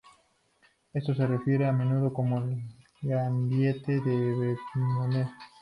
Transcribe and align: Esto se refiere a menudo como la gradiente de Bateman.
Esto 0.95 1.13
se 1.13 1.27
refiere 1.27 1.67
a 1.67 1.71
menudo 1.71 2.11
como 2.11 2.39
la 2.39 2.57
gradiente 3.03 3.99
de 4.01 4.55
Bateman. 4.55 5.29